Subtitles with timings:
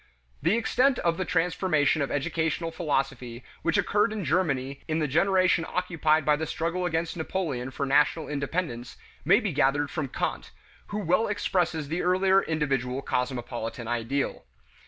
[0.41, 5.63] The extent of the transformation of educational philosophy which occurred in Germany in the generation
[5.63, 10.49] occupied by the struggle against Napoleon for national independence, may be gathered from Kant,
[10.87, 14.43] who well expresses the earlier individual cosmopolitan ideal.